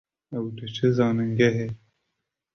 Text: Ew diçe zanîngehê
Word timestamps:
Ew 0.37 0.45
diçe 0.55 0.87
zanîngehê 0.97 1.67